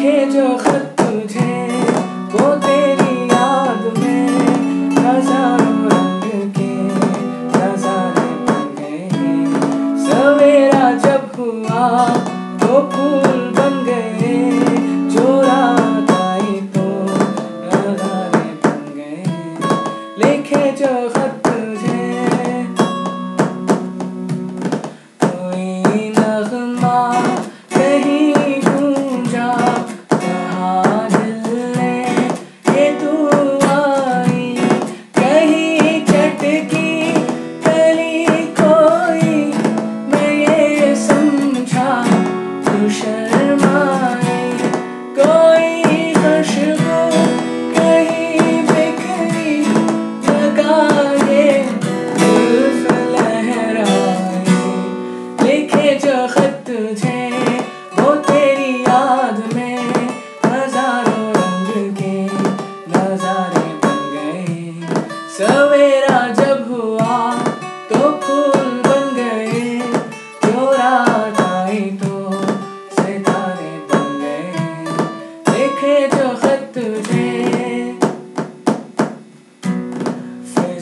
लिखे 0.00 0.24
जो 0.32 0.44
खत 0.56 0.96
तुझे 0.98 1.54
वो 2.32 2.44
तेरी 2.56 3.16
याद 3.30 3.82
में 3.98 4.28
हज़ारों 4.96 5.98
के 6.56 6.70
नजारे 7.56 8.94
सवेरा 10.04 10.90
जब 11.04 11.28
हुआ 11.38 11.84
वो 12.62 12.80
फूल 12.94 13.42
बन 13.58 13.76
गए 13.88 14.32
जो 15.14 15.26
रात 15.42 16.10
आई 16.20 16.56
तो 16.76 16.86
नजारे 17.66 18.48
बन 18.64 18.82
गए 18.96 19.22
लिखे 20.24 20.64
जो 20.80 20.94
खत 21.10 21.39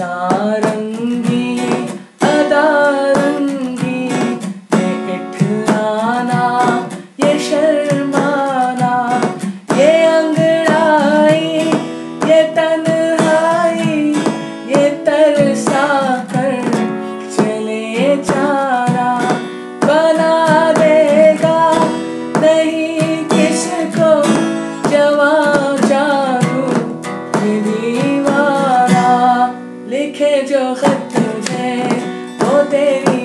Sarang 0.00 1.29
Yo 30.60 30.74
recordais 30.74 31.88
mon 32.38 32.70
délire. 32.70 33.19